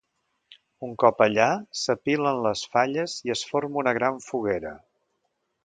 Un 0.87 0.95
cop 1.03 1.19
allà, 1.25 1.45
s’apilen 1.83 2.41
les 2.47 2.65
falles 2.77 3.17
i 3.29 3.35
es 3.37 3.47
forma 3.53 3.81
una 3.85 3.97
gran 4.01 4.19
foguera. 4.31 4.77